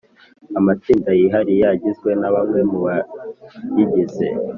[0.59, 4.27] amatsinda yihariye agizwe na bamwe mu bayigize